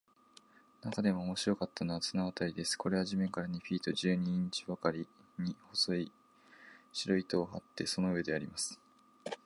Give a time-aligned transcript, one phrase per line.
[0.81, 2.75] なかでも面白かったのは、綱渡りです。
[2.75, 6.11] これは地面から二フィート十二インチばかりに、細い
[6.91, 8.79] 白糸を張って、その上でやります。